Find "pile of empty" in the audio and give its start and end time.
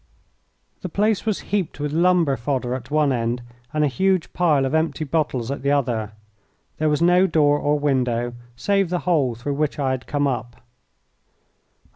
4.33-5.03